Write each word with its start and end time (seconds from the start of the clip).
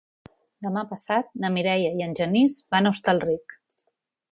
Demà 0.67 0.83
passat 0.93 1.29
na 1.43 1.51
Mireia 1.57 1.93
i 1.99 2.03
en 2.07 2.17
Genís 2.21 2.57
van 2.77 2.89
a 2.89 2.95
Hostalric. 2.97 3.57